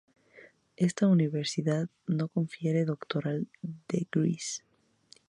[0.77, 3.45] Esta universidad no confiere Doctoral
[3.87, 4.63] degrees.